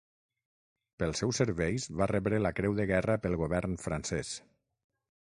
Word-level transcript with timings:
Pels 1.03 1.21
seus 1.23 1.41
serveis 1.43 1.87
va 2.01 2.09
rebre 2.15 2.41
la 2.47 2.55
Creu 2.63 2.81
de 2.83 2.89
Guerra 2.95 3.21
pel 3.27 3.41
govern 3.47 3.81
francès. 3.89 4.37